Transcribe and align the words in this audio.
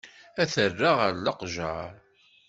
Ad 0.41 0.49
t-rreɣ 0.53 0.95
ɣer 0.99 1.11
leqjer. 1.17 1.91